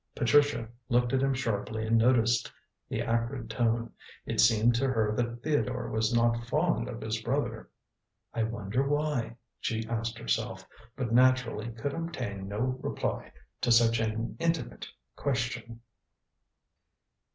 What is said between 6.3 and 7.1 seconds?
fond of